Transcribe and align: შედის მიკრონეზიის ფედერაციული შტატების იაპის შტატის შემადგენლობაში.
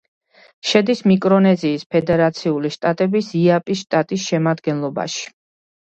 შედის 0.69 1.03
მიკრონეზიის 1.11 1.85
ფედერაციული 1.97 2.73
შტატების 2.79 3.31
იაპის 3.45 3.87
შტატის 3.87 4.27
შემადგენლობაში. 4.33 5.33